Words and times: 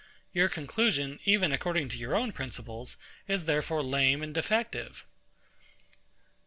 Your 0.33 0.49
conclusion, 0.49 1.19
even 1.25 1.51
according 1.51 1.87
to 1.89 1.97
your 1.99 2.15
own 2.15 2.31
principles, 2.31 2.97
is 3.27 3.45
therefore 3.45 3.83
lame 3.83 4.23
and 4.23 4.33
defective. 4.33 5.05